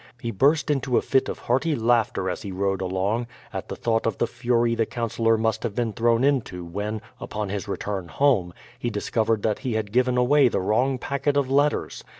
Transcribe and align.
He 0.19 0.31
burst 0.31 0.71
into 0.71 0.97
a 0.97 1.01
fit 1.03 1.29
of 1.29 1.37
hearty 1.37 1.75
laughter 1.75 2.27
as 2.27 2.41
he 2.41 2.51
rode 2.51 2.81
along, 2.81 3.27
at 3.53 3.67
the 3.67 3.75
thought 3.75 4.07
of 4.07 4.17
the 4.17 4.25
fury 4.25 4.73
the 4.73 4.87
councillor 4.87 5.37
must 5.37 5.61
have 5.61 5.75
been 5.75 5.93
thrown 5.93 6.23
into 6.23 6.65
when, 6.65 7.03
upon 7.19 7.49
his 7.49 7.67
return 7.67 8.07
home, 8.07 8.51
he 8.79 8.89
discovered 8.89 9.43
that 9.43 9.59
he 9.59 9.73
had 9.73 9.91
given 9.91 10.17
away 10.17 10.47
the 10.47 10.59
wrong 10.59 10.97
packet 10.97 11.37
of 11.37 11.51
letters. 11.51 12.03